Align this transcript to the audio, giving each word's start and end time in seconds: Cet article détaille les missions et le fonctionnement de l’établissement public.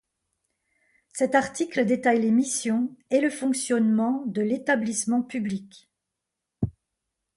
Cet 1.13 1.35
article 1.35 1.85
détaille 1.85 2.19
les 2.23 2.31
missions 2.31 2.89
et 3.11 3.21
le 3.21 3.29
fonctionnement 3.29 4.23
de 4.25 4.41
l’établissement 4.41 5.21
public. 5.21 5.91